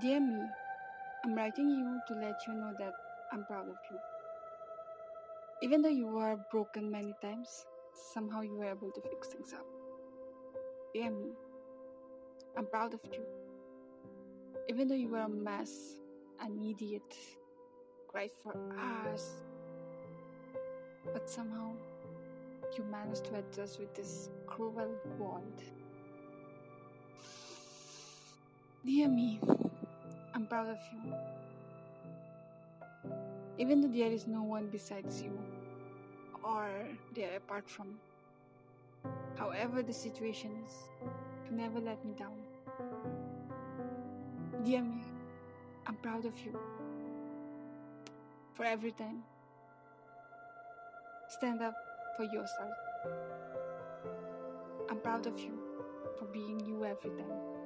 [0.00, 0.40] Dear me,
[1.22, 2.94] I'm writing you to let you know that
[3.30, 3.98] I'm proud of you.
[5.60, 7.66] Even though you were broken many times,
[8.14, 9.66] somehow you were able to fix things up.
[10.94, 11.32] Dear me,
[12.56, 13.20] I'm proud of you.
[14.70, 15.96] Even though you were a mess,
[16.40, 17.14] an idiot,
[18.08, 19.28] cried for hours,
[21.12, 21.72] but somehow
[22.78, 24.88] you managed to adjust with this cruel
[25.18, 25.62] world.
[28.86, 29.38] Dear me,
[30.52, 31.14] proud of you.
[33.56, 35.32] Even though there is no one besides you,
[36.44, 36.68] or
[37.14, 39.10] they are apart from you.
[39.34, 40.74] However, the situation is,
[41.46, 42.36] to never let me down.
[44.62, 45.02] Dear me,
[45.86, 46.58] I'm proud of you.
[48.52, 49.22] For every time.
[51.28, 51.74] Stand up
[52.18, 52.76] for yourself.
[54.90, 55.58] I'm proud of you
[56.18, 57.61] for being you every time.